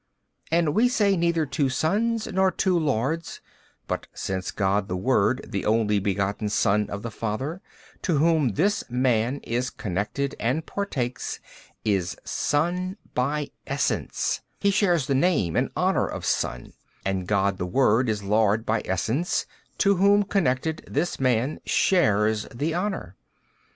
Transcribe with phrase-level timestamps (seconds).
[0.49, 3.39] And we say neither two sons nor two lords:
[3.87, 7.61] but since God the Word the Only Begotten Son of the Father,
[8.01, 11.39] to Whom this man is connected and partakes,
[11.85, 16.73] is Son by Essence, he shares the name and honour of Son:
[17.05, 19.45] and God the Word is Lord by Essence,
[19.77, 23.17] to Whom connected, this man shares the honour.